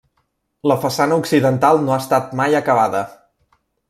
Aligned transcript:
La 0.69 0.77
façana 0.85 1.19
occidental 1.23 1.83
no 1.85 1.93
ha 1.93 1.99
estat 2.05 2.33
mai 2.43 2.57
acabada. 2.61 3.03